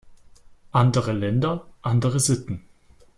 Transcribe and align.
Andere 0.71 1.11
Länder, 1.13 1.67
andere 1.83 2.19
Sitten. 2.19 2.63